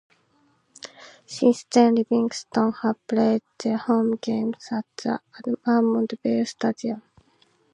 [1.27, 5.19] Since then Livingston have played their home games at the
[5.67, 7.03] Almondvale Stadium.